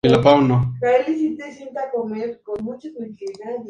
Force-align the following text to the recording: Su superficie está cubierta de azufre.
Su 0.03 0.11
superficie 0.15 1.65
está 1.67 1.91
cubierta 1.91 2.53
de 2.59 2.71
azufre. 2.71 3.15